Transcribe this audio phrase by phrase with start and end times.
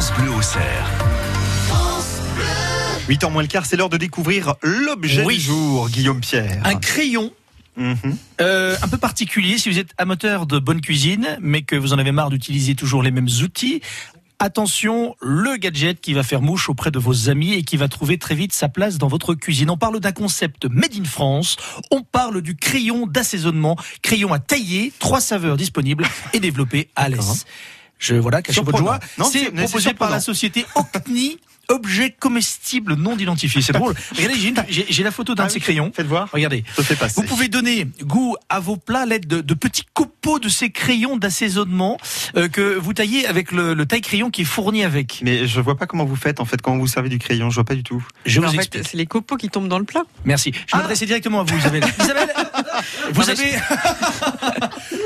[0.00, 0.88] France Bleu au cerf.
[3.08, 5.38] 8 ans moins le quart, c'est l'heure de découvrir l'objet Oui.
[5.38, 6.60] du jour, Guillaume Pierre.
[6.64, 7.32] Un crayon
[7.76, 8.16] Mhm.
[8.40, 11.98] euh, un peu particulier si vous êtes amateur de bonne cuisine, mais que vous en
[11.98, 13.80] avez marre d'utiliser toujours les mêmes outils.
[14.38, 18.18] Attention, le gadget qui va faire mouche auprès de vos amis et qui va trouver
[18.18, 19.68] très vite sa place dans votre cuisine.
[19.68, 21.56] On parle d'un concept made in France.
[21.90, 27.46] On parle du crayon d'assaisonnement, crayon à tailler, trois saveurs disponibles et développé à l'aise.
[27.98, 28.98] Je voilà, cachez votre joie.
[29.30, 31.38] C'est proposé par la société Ocni.
[31.70, 33.60] Objet comestible non identifié.
[33.60, 33.94] C'est drôle.
[34.16, 35.92] Regardez, j'ai la photo d'un Ah de oui, ces crayons.
[35.94, 36.30] Faites voir.
[36.32, 36.64] Regardez.
[37.14, 40.70] Vous pouvez donner goût à vos plats à l'aide de, de petits copeaux de ces
[40.70, 41.98] crayons d'assaisonnement
[42.38, 45.20] euh, que vous taillez avec le, le taille-crayon qui est fourni avec.
[45.22, 47.50] Mais je vois pas comment vous faites en fait quand vous servez du crayon.
[47.50, 48.02] Je vois pas du tout.
[48.24, 48.82] Je vous en explique.
[48.84, 50.04] fait, c'est les copeaux qui tombent dans le plat.
[50.24, 50.52] Merci.
[50.68, 51.84] Je m'adressais directement à vous, Isabelle.
[52.00, 52.30] Isabelle,
[53.12, 53.58] vous Non, avez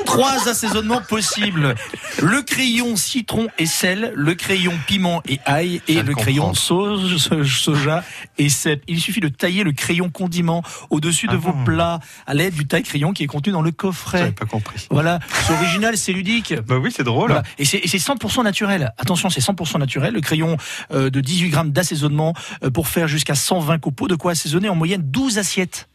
[0.05, 1.75] trois assaisonnements possibles.
[2.23, 8.05] Le crayon citron et sel, le crayon piment et ail et le crayon so- soja
[8.39, 8.83] et cèpe.
[8.89, 12.67] Il suffit de tailler le crayon condiment au-dessus de Ah vos plats à l'aide du
[12.67, 14.33] taille-crayon qui est contenu dans le J'avais coffret.
[14.33, 14.87] pas compris.
[14.91, 16.55] Voilà, c'est original, c'est ludique.
[16.67, 17.31] Bah oui, c'est drôle.
[17.31, 17.43] Voilà.
[17.59, 18.93] Et c'est et c'est 100% naturel.
[18.99, 20.15] Attention, c'est 100% naturel.
[20.15, 20.57] Le crayon
[20.93, 24.75] euh, de 18 grammes d'assaisonnement euh, pour faire jusqu'à 120 copeaux, de quoi assaisonner en
[24.75, 25.89] moyenne 12 assiettes.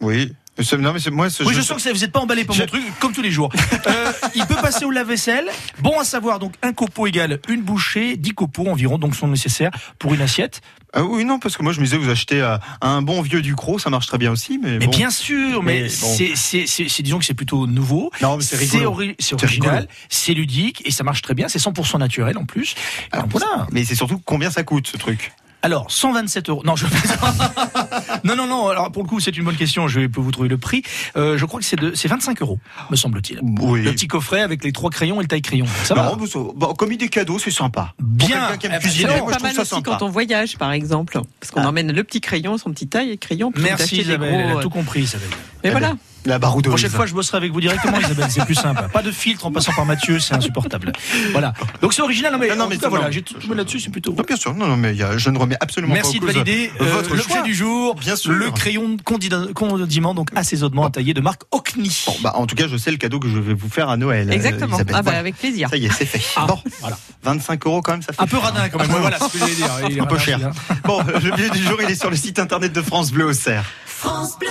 [0.00, 0.32] Oui.
[0.78, 1.30] Non mais moi.
[1.30, 3.22] c'est- Oui, je sens que vous n'êtes pas emballé par Je- mon truc, comme tous
[3.22, 3.50] les jours.
[3.86, 5.48] Euh, il peut passer au lave-vaisselle.
[5.80, 9.70] Bon à savoir, donc un copeau égale une bouchée, 10 copeaux environ, donc sont nécessaires
[9.98, 10.60] pour une assiette.
[10.94, 13.40] Ah oui non parce que moi je me disais vous achetez euh, un bon vieux
[13.42, 14.58] Ducros, ça marche très bien aussi.
[14.62, 14.90] Mais, Mais bon.
[14.90, 16.34] bien sûr, mais, Mais bon.
[16.34, 18.10] c'est, disons que c'est plutôt nouveau.
[18.20, 21.48] Non mais c'est ori- original, c'est ludique et ça marche très bien.
[21.48, 22.74] C'est 100% naturel en plus.
[23.12, 23.66] Alors, Donc voilà.
[23.70, 25.32] Mais c'est surtout combien ça coûte ce truc?
[25.60, 26.62] Alors, 127 euros.
[26.64, 26.86] Non, je
[28.24, 28.68] non, non, non.
[28.68, 29.88] Alors, pour le coup, c'est une bonne question.
[29.88, 30.82] Je peux vous trouver le prix.
[31.16, 32.58] Euh, je crois que c'est de, c'est 25 euros,
[32.90, 33.40] me semble-t-il.
[33.60, 33.82] Oui.
[33.82, 35.66] Le petit coffret avec les trois crayons et le taille-crayon.
[35.84, 37.94] Ça va Non, mais ça- bon, comme idée cadeau, c'est sympa.
[38.00, 38.28] Bien.
[38.28, 39.90] Pour quelqu'un qui aime Eh ben, cuisiner, moi pas mal ça aussi sympa.
[39.98, 41.20] quand on voyage, par exemple.
[41.40, 41.68] Parce qu'on Ah.
[41.68, 43.52] emmène le petit crayon, son petit taille et crayon.
[43.56, 45.28] Merci des Isabelle, elle gros, a euh, tout compris Isabelle.
[45.64, 45.96] Mais voilà.
[46.28, 46.70] La baroudeuse.
[46.70, 48.82] Prochaine fois, je bosserai avec vous directement, Isabelle, c'est plus simple.
[48.92, 50.92] Pas de filtre en passant par Mathieu, c'est insupportable.
[51.32, 51.54] Voilà.
[51.80, 54.12] Donc c'est original, non mais, Non, mais cas, voilà, j'ai tout là-dessus, c'est plutôt.
[54.12, 56.26] Non, bien sûr, non, non, mais il y a- je ne remets absolument Merci de
[56.26, 57.42] pas en cause valider euh, votre l'objet choix.
[57.42, 58.32] du jour, Bien sûr.
[58.32, 62.04] le crayon condiment, condiment donc assaisonnement à tailler de marque Ocni.
[62.06, 63.96] Bon, bah, en tout cas, je sais le cadeau que je vais vous faire à
[63.96, 64.28] Noël.
[64.28, 64.76] euh, Exactement.
[64.80, 65.18] Ah bah Voilà.
[65.20, 65.70] avec plaisir.
[65.70, 66.20] Ça y est, c'est fait.
[66.36, 66.98] Ah, bon, voilà.
[67.22, 68.88] 25 euros quand même, ça fait Un peu radin quand même.
[69.00, 69.70] Voilà, c'est ce que j'allais dire.
[69.90, 70.38] Il est un peu cher.
[70.84, 73.32] Bon, le billet du jour, il est sur le site internet de France Bleu au
[73.32, 73.64] Cerf.
[73.86, 74.48] France Bleu.